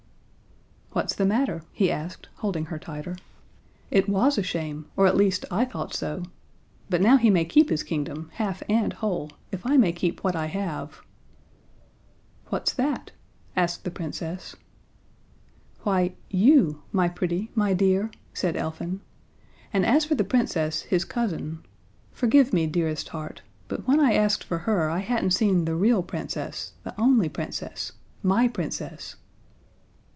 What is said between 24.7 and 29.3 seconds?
I hadn't seen the real Princess, the only Princess, my Princess."